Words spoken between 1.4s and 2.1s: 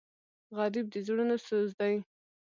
سوز دی